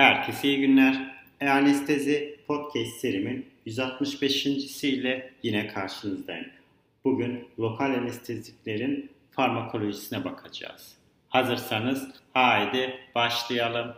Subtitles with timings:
[0.00, 1.14] Herkese iyi günler.
[1.40, 4.46] E-Anestezi Podcast serimin 165.
[4.84, 6.46] ile yine karşınızdayım.
[7.04, 10.96] Bugün lokal anesteziklerin farmakolojisine bakacağız.
[11.28, 13.94] Hazırsanız haydi başlayalım.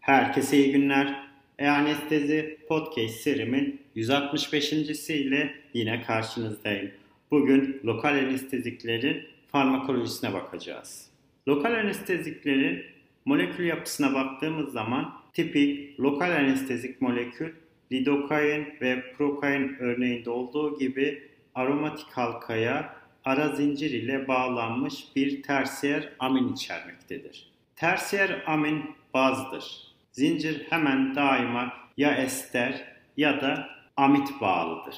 [0.00, 1.31] Herkese iyi günler.
[1.58, 4.72] E-Anestezi Podcast serimin 165.
[5.10, 6.90] ile yine karşınızdayım.
[7.30, 11.06] Bugün lokal anesteziklerin farmakolojisine bakacağız.
[11.48, 12.84] Lokal anesteziklerin
[13.24, 17.52] molekül yapısına baktığımız zaman tipik lokal anestezik molekül
[17.92, 21.22] lidokain ve prokain örneğinde olduğu gibi
[21.54, 27.52] aromatik halkaya ara zincir ile bağlanmış bir tersiyer amin içermektedir.
[27.76, 29.91] Tersiyer amin bazdır.
[30.12, 32.84] Zincir hemen daima ya ester
[33.16, 34.96] ya da amit bağlıdır.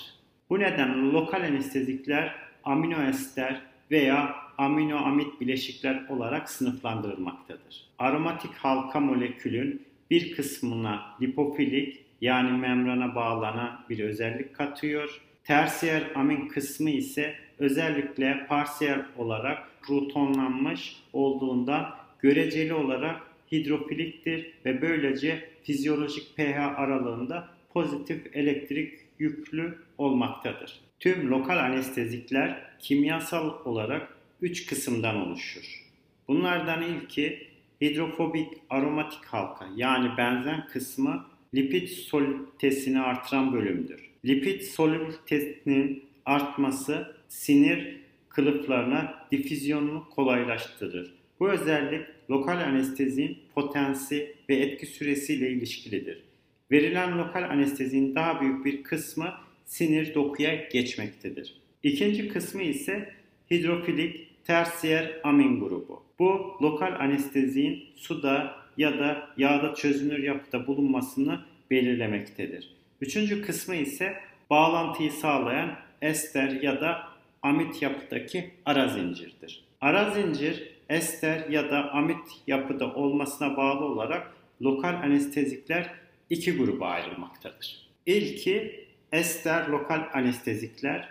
[0.50, 2.34] Bu nedenle lokal anestezikler
[2.64, 7.86] amino ester veya amino amit bileşikler olarak sınıflandırılmaktadır.
[7.98, 15.20] Aromatik halka molekülün bir kısmına lipofilik yani membrana bağlanan bir özellik katıyor.
[15.44, 26.36] Tersiyer amin kısmı ise özellikle parsiyel olarak protonlanmış olduğundan göreceli olarak hidrofiliktir ve böylece fizyolojik
[26.36, 30.80] pH aralığında pozitif elektrik yüklü olmaktadır.
[31.00, 35.84] Tüm lokal anestezikler kimyasal olarak 3 kısımdan oluşur.
[36.28, 37.48] Bunlardan ilki
[37.80, 44.10] hidrofobik aromatik halka yani benzen kısmı lipid solütesini artıran bölümdür.
[44.24, 51.14] Lipid solütesinin artması sinir kılıflarına difüzyonunu kolaylaştırır.
[51.40, 56.22] Bu özellik lokal anestezinin potensi ve etki süresiyle ilişkilidir.
[56.70, 59.34] Verilen lokal anestezinin daha büyük bir kısmı
[59.64, 61.54] sinir dokuya geçmektedir.
[61.82, 63.12] İkinci kısmı ise
[63.50, 66.02] hidrofilik tersiyer amin grubu.
[66.18, 72.70] Bu lokal anestezinin suda ya da yağda çözünür yapıda bulunmasını belirlemektedir.
[73.00, 74.16] Üçüncü kısmı ise
[74.50, 77.08] bağlantıyı sağlayan ester ya da
[77.42, 79.64] amit yapıdaki ara zincirdir.
[79.80, 85.90] Ara zincir ester ya da amit yapıda olmasına bağlı olarak lokal anestezikler
[86.30, 87.88] iki gruba ayrılmaktadır.
[88.06, 91.08] İlki ester lokal anestezikler.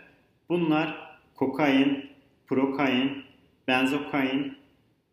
[0.50, 2.10] Bunlar kokain,
[2.48, 3.24] prokain,
[3.68, 4.58] benzokain,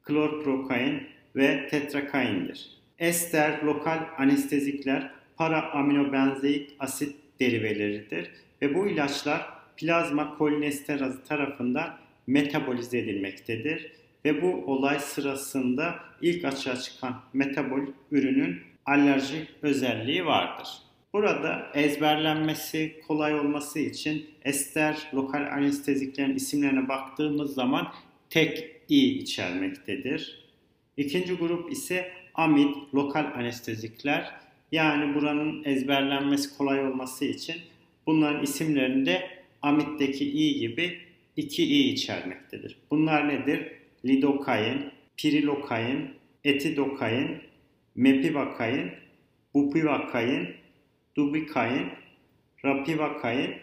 [0.03, 1.03] klorprokain
[1.37, 2.71] ve tetrakaindir.
[2.99, 8.31] Ester lokal anestezikler para aminobenzeik asit deriveleridir
[8.63, 13.93] ve bu ilaçlar plazma kolinesterazı tarafından metabolize edilmektedir
[14.25, 20.69] ve bu olay sırasında ilk açığa çıkan metabol ürünün alerji özelliği vardır.
[21.13, 27.93] Burada ezberlenmesi kolay olması için ester lokal anesteziklerin isimlerine baktığımız zaman
[28.31, 30.51] tek i içermektedir.
[30.97, 34.31] İkinci grup ise amid lokal anestezikler.
[34.73, 37.57] Yani buranın ezberlenmesi kolay olması için
[38.07, 39.29] bunların isimlerinde
[39.63, 40.99] amiddeki i gibi
[41.37, 42.77] iki i içermektedir.
[42.91, 43.80] Bunlar nedir?
[44.05, 47.41] Lidokain, pirilokain, etidokain,
[47.95, 48.93] mepivakain,
[49.55, 50.55] bupivakain,
[51.17, 51.91] dubikain,
[52.65, 53.55] rapivakain,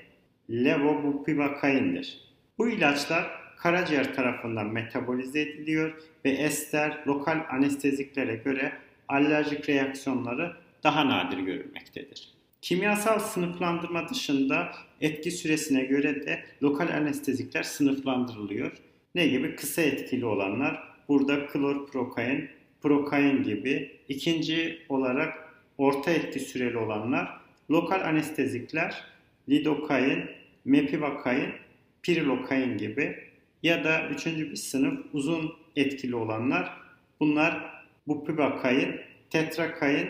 [0.49, 2.21] levobupivakaindir.
[2.57, 5.93] Bu ilaçlar karaciğer tarafından metabolize ediliyor
[6.25, 8.73] ve ester lokal anesteziklere göre
[9.07, 12.29] alerjik reaksiyonları daha nadir görülmektedir.
[12.61, 14.71] Kimyasal sınıflandırma dışında
[15.01, 18.71] etki süresine göre de lokal anestezikler sınıflandırılıyor.
[19.15, 19.55] Ne gibi?
[19.55, 20.83] Kısa etkili olanlar.
[21.07, 22.49] Burada klorprokain,
[22.81, 23.99] prokain gibi.
[24.09, 27.41] İkinci olarak orta etki süreli olanlar.
[27.71, 29.03] Lokal anestezikler
[29.49, 30.29] lidokain,
[30.65, 31.53] mepivakain,
[32.01, 33.17] pirilokain gibi.
[33.63, 36.73] Ya da üçüncü bir sınıf uzun etkili olanlar.
[37.19, 38.95] Bunlar bupivakain,
[39.29, 40.09] tetrakain,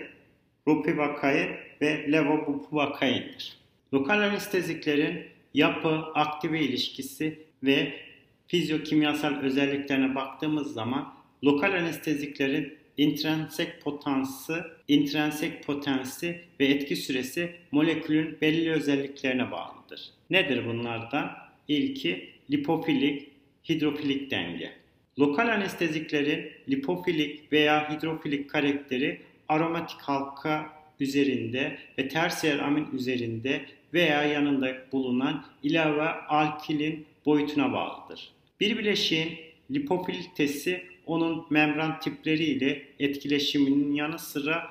[0.67, 1.49] ropivakain
[1.81, 3.57] ve levobupivakain'dir.
[3.93, 7.93] Lokal anesteziklerin yapı, aktive ilişkisi ve
[8.47, 11.13] fizyokimyasal özelliklerine baktığımız zaman
[11.43, 20.11] lokal anesteziklerin intrinsek potansı, intrinsek potensi ve etki süresi molekülün belli özelliklerine bağlıdır.
[20.29, 21.31] Nedir bunlardan?
[21.67, 23.27] İlki lipofilik,
[23.69, 24.71] hidrofilik denge.
[25.19, 34.75] Lokal anesteziklerin lipofilik veya hidrofilik karakteri aromatik halka üzerinde ve tersiyer amin üzerinde veya yanında
[34.91, 38.36] bulunan ilave alkilin boyutuna bağlıdır.
[38.59, 39.39] Bir bileşiğin
[39.71, 44.67] lipofilitesi onun membran tipleriyle etkileşiminin yanı sıra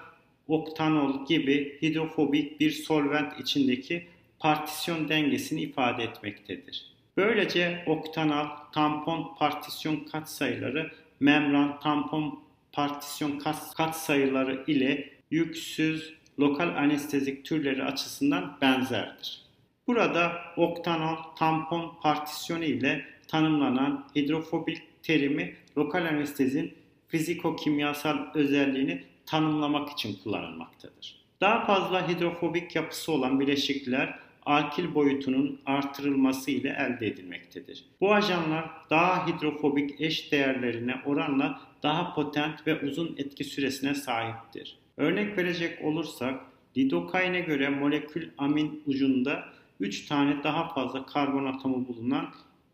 [0.49, 4.07] oktanol gibi hidrofobik bir solvent içindeki
[4.39, 6.87] partisyon dengesini ifade etmektedir.
[7.17, 10.91] Böylece oktanal tampon partisyon katsayıları
[11.21, 12.41] membran tampon
[12.73, 13.39] partisyon
[13.77, 19.43] katsayıları ile yüksüz lokal anestezik türleri açısından benzerdir.
[19.87, 26.75] Burada oktanal tampon partisyonu ile tanımlanan hidrofobik terimi lokal anestezin
[27.09, 31.27] fiziko-kimyasal özelliğini tanımlamak için kullanılmaktadır.
[31.41, 37.85] Daha fazla hidrofobik yapısı olan bileşikler alkil boyutunun artırılması ile elde edilmektedir.
[38.01, 44.79] Bu ajanlar daha hidrofobik eş değerlerine oranla daha potent ve uzun etki süresine sahiptir.
[44.97, 46.41] Örnek verecek olursak
[46.77, 49.45] lidokaine göre molekül amin ucunda
[49.81, 52.29] 3 tane daha fazla karbon atomu bulunan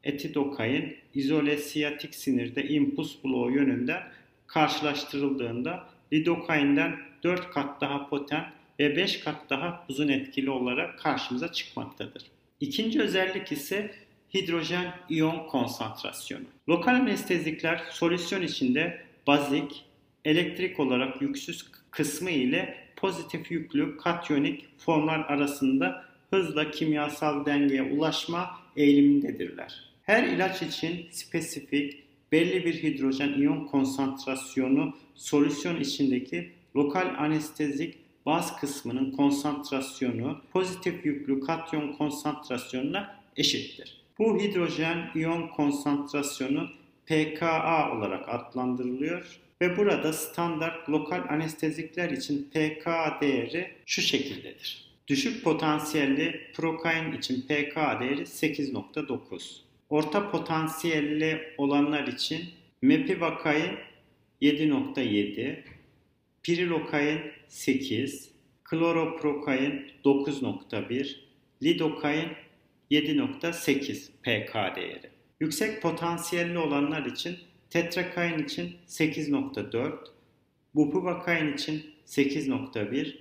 [0.04, 4.02] etidokain izole siyatik sinirde impuls bloğu yönünden
[4.46, 8.46] karşılaştırıldığında lidokainden 4 kat daha potent
[8.78, 12.22] ve 5 kat daha uzun etkili olarak karşımıza çıkmaktadır.
[12.60, 13.94] İkinci özellik ise
[14.34, 16.44] hidrojen iyon konsantrasyonu.
[16.68, 19.84] Lokal anestezikler solüsyon içinde bazik,
[20.24, 29.91] elektrik olarak yüksüz kısmı ile pozitif yüklü katyonik formlar arasında hızla kimyasal dengeye ulaşma eğilimindedirler.
[30.12, 39.10] Her ilaç için spesifik belli bir hidrojen iyon konsantrasyonu solüsyon içindeki lokal anestezik baz kısmının
[39.10, 44.02] konsantrasyonu pozitif yüklü katyon konsantrasyonuna eşittir.
[44.18, 46.68] Bu hidrojen iyon konsantrasyonu
[47.06, 54.84] pKa olarak adlandırılıyor ve burada standart lokal anestezikler için pKa değeri şu şekildedir.
[55.08, 59.71] Düşük potansiyelli prokain için pKa değeri 8.9.
[59.92, 62.44] Orta potansiyelli olanlar için
[62.82, 63.78] mepivakain
[64.42, 65.64] 7.7,
[66.42, 68.30] pirilokain 8,
[68.64, 71.16] kloroprokain 9.1,
[71.62, 72.28] lidokain
[72.90, 75.10] 7.8 pK değeri.
[75.40, 77.38] Yüksek potansiyelli olanlar için
[77.70, 79.98] tetrakain için 8.4,
[80.74, 83.16] bupuvakain için 8.1,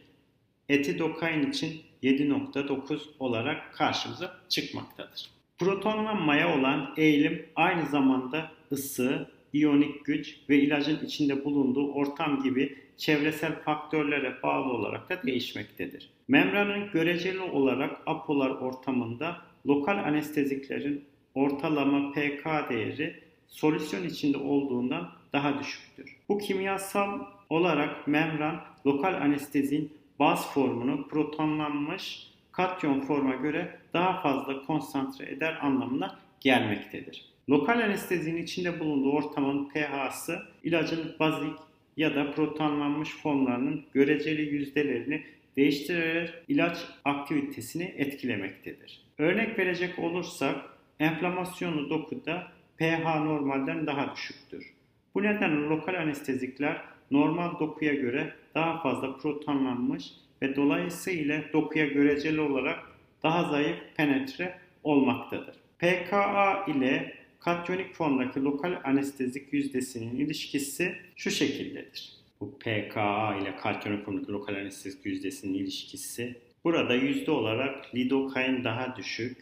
[0.69, 5.40] etidokain için 7.9 olarak karşımıza çıkmaktadır.
[5.61, 13.61] Protonlanmaya olan eğilim aynı zamanda ısı, iyonik güç ve ilacın içinde bulunduğu ortam gibi çevresel
[13.61, 16.09] faktörlere bağlı olarak da değişmektedir.
[16.27, 21.05] Membranın göreceli olarak apolar ortamında lokal anesteziklerin
[21.35, 23.15] ortalama pK değeri
[23.47, 26.17] solüsyon içinde olduğundan daha düşüktür.
[26.29, 27.19] Bu kimyasal
[27.49, 32.30] olarak membran lokal anestezin baz formunu protonlanmış
[32.61, 37.25] katyon forma göre daha fazla konsantre eder anlamına gelmektedir.
[37.49, 41.57] Lokal anestezinin içinde bulunduğu ortamın pH'sı ilacın bazik
[41.97, 45.23] ya da protonlanmış formlarının göreceli yüzdelerini
[45.57, 49.01] değiştirerek ilaç aktivitesini etkilemektedir.
[49.17, 50.55] Örnek verecek olursak
[50.99, 52.47] enflamasyonlu dokuda
[52.77, 54.73] pH normalden daha düşüktür.
[55.15, 56.81] Bu nedenle lokal anestezikler
[57.11, 60.11] normal dokuya göre daha fazla protonlanmış
[60.41, 62.79] ve dolayısıyla dokuya göreceli olarak
[63.23, 65.55] daha zayıf penetre olmaktadır.
[65.79, 72.13] PKA ile katyonik formdaki lokal anestezik yüzdesinin ilişkisi şu şekildedir.
[72.39, 79.37] Bu PKA ile katyonik formdaki lokal anestezik yüzdesinin ilişkisi burada yüzde olarak lidokain daha düşük,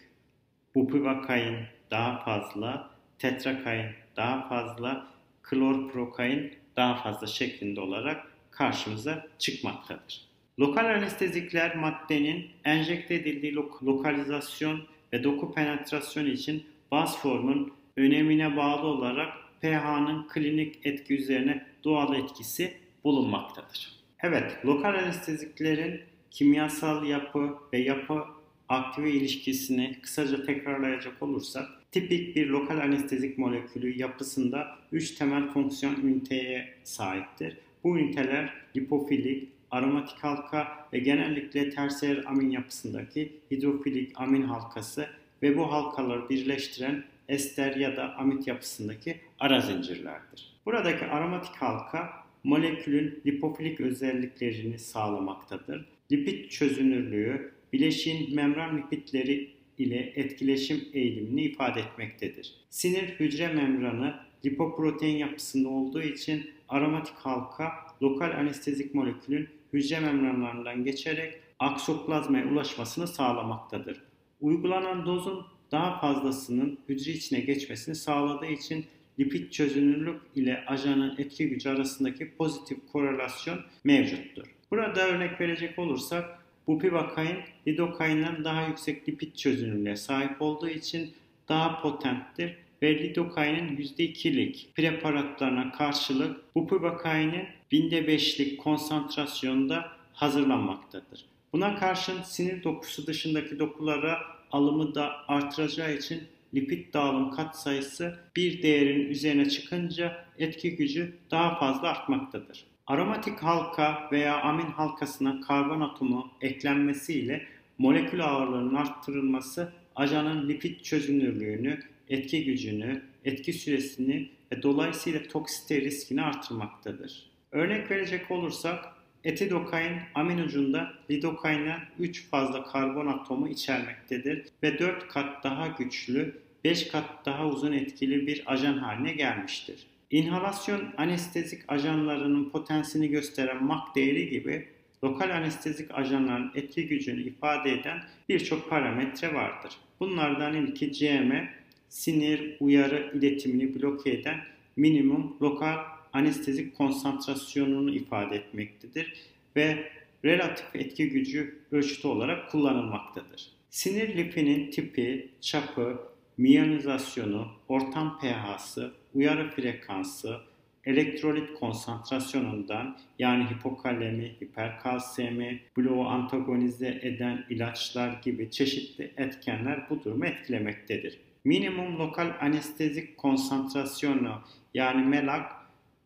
[0.75, 1.57] bupivakain
[1.91, 5.07] daha fazla, tetrakain daha fazla,
[5.41, 10.28] klorprokain daha fazla şeklinde olarak karşımıza çıkmaktadır.
[10.59, 14.81] Lokal anestezikler maddenin enjekte edildiği lok- lokalizasyon
[15.13, 22.73] ve doku penetrasyon için baz formun önemine bağlı olarak pH'nın klinik etki üzerine doğal etkisi
[23.03, 23.91] bulunmaktadır.
[24.23, 26.01] Evet, lokal anesteziklerin
[26.31, 28.23] kimyasal yapı ve yapı
[28.69, 36.73] aktive ilişkisini kısaca tekrarlayacak olursak, tipik bir lokal anestezik molekülü yapısında 3 temel fonksiyon üniteye
[36.83, 37.57] sahiptir.
[37.83, 45.07] Bu üniteler lipofilik, aromatik halka ve genellikle tersiyer amin yapısındaki hidrofilik amin halkası
[45.43, 50.59] ve bu halkaları birleştiren ester ya da amit yapısındaki ara zincirlerdir.
[50.65, 52.09] Buradaki aromatik halka
[52.43, 55.85] molekülün lipofilik özelliklerini sağlamaktadır.
[56.11, 62.53] Lipid çözünürlüğü, bileşiğin membran lipidleri ile etkileşim eğilimini ifade etmektedir.
[62.69, 67.71] Sinir hücre membranı lipoprotein yapısında olduğu için aromatik halka
[68.01, 74.01] lokal anestezik molekülün hücre membranlarından geçerek aksoplazmaya ulaşmasını sağlamaktadır.
[74.41, 78.85] Uygulanan dozun daha fazlasının hücre içine geçmesini sağladığı için
[79.19, 84.47] lipid çözünürlük ile ajanın etki gücü arasındaki pozitif korelasyon mevcuttur.
[84.71, 91.13] Burada örnek verecek olursak bupivakain lidokainden daha yüksek lipid çözünürlüğe sahip olduğu için
[91.49, 101.25] daha potenttir ve lidokainin %2'lik preparatlarına karşılık bupivakainin binde beşlik konsantrasyonda hazırlanmaktadır.
[101.53, 104.19] Buna karşın sinir dokusu dışındaki dokulara
[104.51, 111.87] alımı da artıracağı için lipid dağılım katsayısı bir değerin üzerine çıkınca etki gücü daha fazla
[111.87, 112.65] artmaktadır.
[112.87, 117.45] Aromatik halka veya amin halkasına karbon atomu eklenmesiyle
[117.77, 121.79] molekül ağırlığının arttırılması ajanın lipid çözünürlüğünü,
[122.09, 127.29] etki gücünü, etki süresini ve dolayısıyla toksite riskini artırmaktadır.
[127.51, 128.85] Örnek verecek olursak
[129.23, 136.87] etidokain amin ucunda lidokainden 3 fazla karbon atomu içermektedir ve 4 kat daha güçlü, 5
[136.87, 139.87] kat daha uzun etkili bir ajan haline gelmiştir.
[140.11, 144.67] İnhalasyon anestezik ajanlarının potensini gösteren Mach değeri gibi
[145.03, 149.71] lokal anestezik ajanların etki gücünü ifade eden birçok parametre vardır.
[149.99, 151.49] Bunlardan ilki CM,
[151.89, 154.37] sinir uyarı iletimini bloke eden
[154.75, 155.77] minimum lokal
[156.13, 159.13] anestezik konsantrasyonunu ifade etmektedir
[159.55, 159.91] ve
[160.25, 163.51] relatif etki gücü ölçütü olarak kullanılmaktadır.
[163.69, 165.99] Sinir lipinin tipi, çapı,
[166.37, 170.39] miyonizasyonu, ortam pH'sı, uyarı frekansı,
[170.85, 181.28] elektrolit konsantrasyonundan yani hipokalemi, hiperkalsemi, bloğu antagonize eden ilaçlar gibi çeşitli etkenler bu durumu etkilemektedir.
[181.43, 184.33] Minimum lokal anestezik konsantrasyonu
[184.73, 185.51] yani MELAK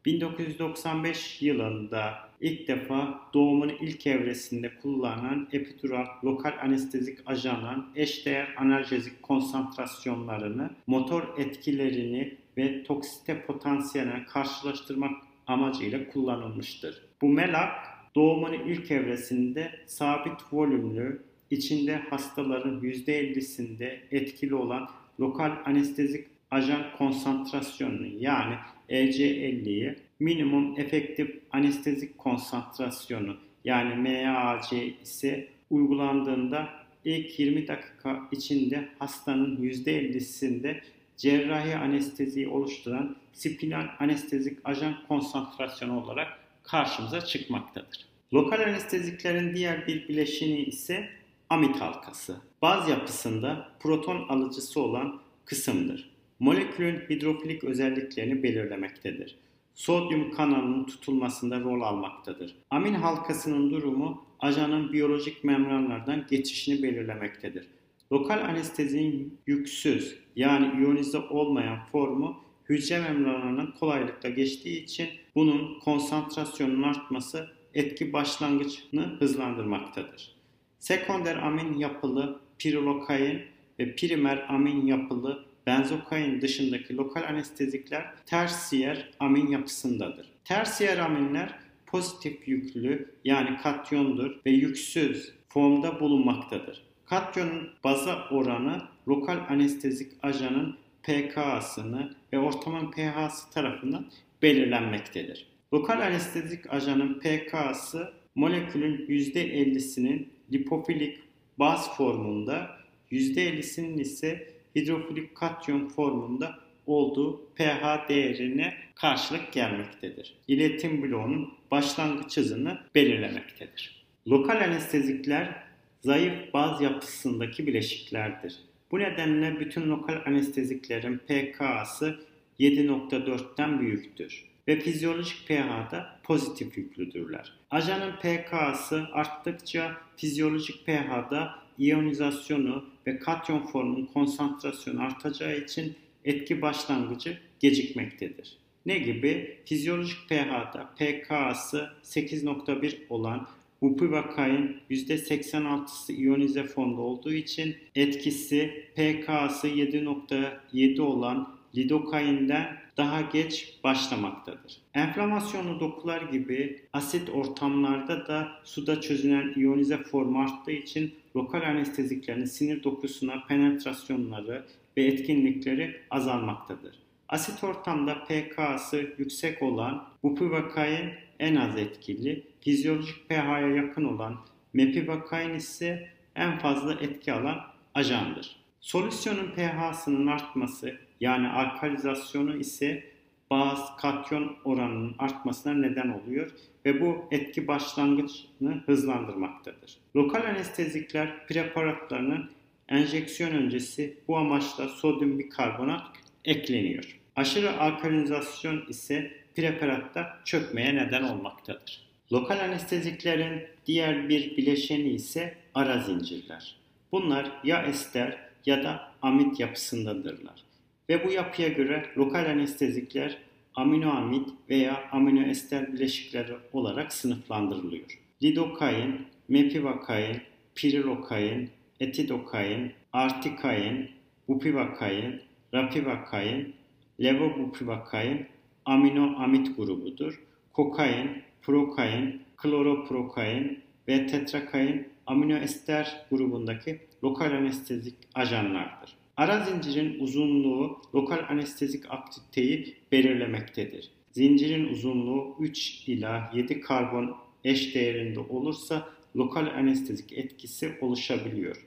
[0.06, 10.70] 1995 yılında ilk defa doğumun ilk evresinde kullanılan epidural lokal anestezik ajanların eşdeğer analjezik konsantrasyonlarını,
[10.88, 15.12] motor etkilerini ve toksite potansiyelini karşılaştırmak
[15.48, 17.06] amacıyla kullanılmıştır.
[17.22, 17.72] Bu melak
[18.16, 28.56] doğumun ilk evresinde sabit volümlü, içinde hastaların %50'sinde etkili olan lokal anestezik ajan konsantrasyonunu yani
[28.90, 36.70] EC50'yi minimum efektif anestezik konsantrasyonu yani MAC ise uygulandığında
[37.06, 40.82] ilk 20 dakika içinde hastanın %50'sinde
[41.18, 46.28] cerrahi anesteziyi oluşturan spinal anestezik ajan konsantrasyonu olarak
[46.64, 48.06] karşımıza çıkmaktadır.
[48.34, 51.10] Lokal anesteziklerin diğer bir bileşini ise
[51.54, 52.36] amit halkası.
[52.62, 56.12] Baz yapısında proton alıcısı olan kısımdır.
[56.40, 59.38] Molekülün hidrofilik özelliklerini belirlemektedir.
[59.74, 62.56] Sodyum kanalının tutulmasında rol almaktadır.
[62.70, 67.68] Amin halkasının durumu ajanın biyolojik membranlardan geçişini belirlemektedir.
[68.12, 77.50] Lokal anestezinin yüksüz yani iyonize olmayan formu hücre membranlarının kolaylıkla geçtiği için bunun konsantrasyonun artması
[77.74, 80.43] etki başlangıcını hızlandırmaktadır.
[80.84, 83.42] Sekonder amin yapılı pirilokain
[83.80, 90.28] ve primer amin yapılı benzokain dışındaki lokal anestezikler tersiyer amin yapısındadır.
[90.46, 96.84] Tersiyer aminler pozitif yüklü yani katyondur ve yüksüz formda bulunmaktadır.
[97.06, 104.06] Katyonun baza oranı lokal anestezik ajanın pK'sını ve ortamın pH'sı tarafından
[104.42, 105.48] belirlenmektedir.
[105.74, 111.20] Lokal anestezik ajanın pK'sı molekülün %50'sinin lipofilik
[111.60, 112.78] baz formunda,
[113.12, 120.36] %50'sinin ise hidrofilik katyon formunda olduğu pH değerine karşılık gelmektedir.
[120.48, 124.06] İletim bloğunun başlangıç hızını belirlemektedir.
[124.28, 125.64] Lokal anestezikler
[126.02, 128.56] zayıf baz yapısındaki bileşiklerdir.
[128.92, 132.20] Bu nedenle bütün lokal anesteziklerin pK'sı
[132.60, 137.54] 7.4'ten büyüktür ve fizyolojik pH'da pozitif yüklüdürler.
[137.72, 148.58] Ajanın pK'sı arttıkça fizyolojik pH'da iyonizasyonu ve katyon formunun konsantrasyonu artacağı için etki başlangıcı gecikmektedir.
[148.86, 149.58] Ne gibi?
[149.66, 153.48] Fizyolojik pH'da pK'sı 8.1 olan
[153.82, 164.78] Bupivakain %86'sı iyonize formda olduğu için etkisi pK'sı 7.7 olan lidokainden daha geç başlamaktadır.
[164.94, 172.84] Enflamasyonlu dokular gibi asit ortamlarda da suda çözünen iyonize formu arttığı için lokal anesteziklerin sinir
[172.84, 174.66] dokusuna penetrasyonları
[174.98, 176.96] ve etkinlikleri azalmaktadır.
[177.30, 184.38] Asit ortamda pK'sı yüksek olan bupivakain en az etkili, fizyolojik pH'ya yakın olan
[184.74, 187.60] mepivakain ise en fazla etki alan
[187.96, 188.56] ajandır.
[188.82, 193.04] Solüsyonun pH'sının artması yani alkalizasyonu ise
[193.50, 196.52] bazı katyon oranının artmasına neden oluyor
[196.86, 199.98] ve bu etki başlangıcını hızlandırmaktadır.
[200.16, 202.50] Lokal anestezikler preparatlarının
[202.90, 206.02] enjeksiyon öncesi bu amaçla sodyum bikarbonat
[206.46, 207.20] ekleniyor.
[207.36, 212.08] Aşırı alkalinizasyon ise preparatta çökmeye neden olmaktadır.
[212.32, 216.76] Lokal anesteziklerin diğer bir bileşeni ise ara zincirler.
[217.12, 220.64] Bunlar ya ester ya da amid yapısındadırlar.
[221.10, 223.38] Ve bu yapıya göre lokal anestezikler
[223.76, 228.20] aminoamid veya aminoester bileşikleri olarak sınıflandırılıyor.
[228.44, 230.42] Lidokain, mepivakain,
[230.76, 231.70] pirilokain,
[232.00, 234.10] etidokain, artikain,
[234.48, 235.42] bupivakain,
[235.74, 236.74] rapivakain,
[237.22, 238.46] levobupivakain
[238.86, 240.44] aminoamid grubudur.
[240.74, 249.23] Kokain, prokain, kloroprokain ve tetrakain aminoester grubundaki lokal anestezik ajanlardır.
[249.38, 254.10] Ara zincirin uzunluğu lokal anestezik aktiviteyi belirlemektedir.
[254.32, 261.86] Zincirin uzunluğu 3 ila 7 karbon eş değerinde olursa lokal anestezik etkisi oluşabiliyor.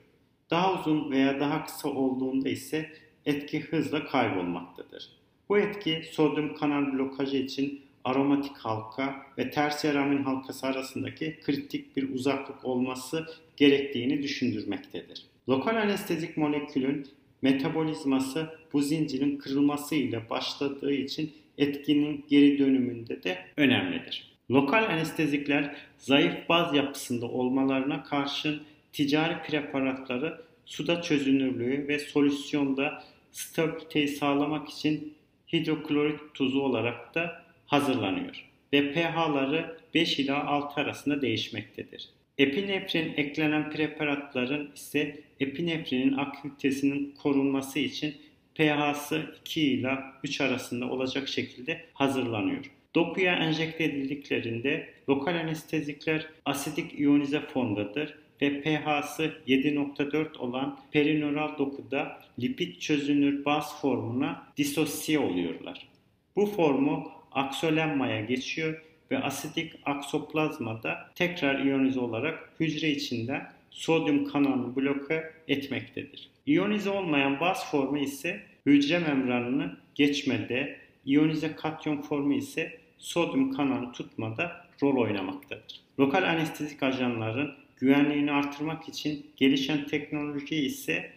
[0.49, 2.91] Daha uzun veya daha kısa olduğunda ise
[3.25, 5.09] etki hızla kaybolmaktadır.
[5.49, 12.13] Bu etki sodyum kanal blokajı için aromatik halka ve tersiyer amin halkası arasındaki kritik bir
[12.13, 13.27] uzaklık olması
[13.57, 15.25] gerektiğini düşündürmektedir.
[15.49, 17.07] Lokal anestezik molekülün
[17.41, 24.37] metabolizması bu zincirin kırılması ile başladığı için etkinin geri dönümünde de önemlidir.
[24.51, 28.61] Lokal anestezikler zayıf baz yapısında olmalarına karşın
[28.93, 35.13] ticari preparatları suda çözünürlüğü ve solüsyonda stabiliteyi sağlamak için
[35.53, 42.09] hidroklorit tuzu olarak da hazırlanıyor ve pH'ları 5 ila 6 arasında değişmektedir.
[42.37, 48.15] Epinefrin eklenen preparatların ise epinefrinin aktivitesinin korunması için
[48.55, 52.71] pH'sı 2 ila 3 arasında olacak şekilde hazırlanıyor.
[52.95, 62.79] Dokuya enjekte edildiklerinde lokal anestezikler asidik iyonize formdadır ve pH'sı 7.4 olan perineural dokuda lipid
[62.79, 65.87] çözünür baz formuna disosiye oluyorlar.
[66.35, 75.33] Bu formu aksolemmaya geçiyor ve asidik aksoplazmada tekrar iyonize olarak hücre içinden sodyum kanalını bloke
[75.47, 76.29] etmektedir.
[76.45, 84.65] İyonize olmayan baz formu ise hücre membranını geçmede, iyonize katyon formu ise sodyum kanalını tutmada
[84.83, 85.81] rol oynamaktadır.
[85.99, 91.11] Lokal anestezik ajanların güvenliğini artırmak için gelişen teknoloji ise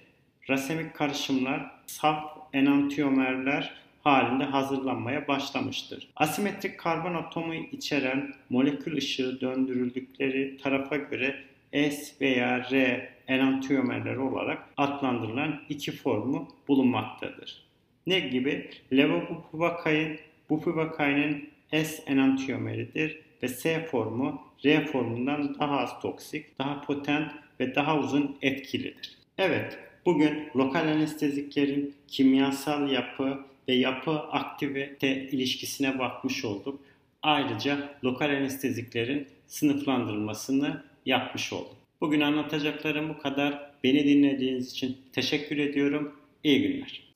[0.51, 3.75] rasemik karışımlar, saf enantiyomerler
[4.05, 6.09] halinde hazırlanmaya başlamıştır.
[6.17, 11.37] Asimetrik karbon atomu içeren molekül ışığı döndürüldükleri tarafa göre
[11.73, 17.65] S veya R enantiyomerler olarak adlandırılan iki formu bulunmaktadır.
[18.07, 18.71] Ne gibi?
[18.93, 20.19] Levobupivakain,
[20.51, 27.99] bupivakainin S enantiyomeridir ve S formu R formundan daha az toksik, daha potent ve daha
[27.99, 29.17] uzun etkilidir.
[29.39, 33.39] Evet, bugün lokal anesteziklerin kimyasal yapı
[33.71, 36.81] ve yapı aktivite ilişkisine bakmış olduk.
[37.23, 41.77] Ayrıca lokal anesteziklerin sınıflandırılmasını yapmış olduk.
[42.01, 43.71] Bugün anlatacaklarım bu kadar.
[43.85, 46.13] Beni dinlediğiniz için teşekkür ediyorum.
[46.45, 47.13] İyi günler.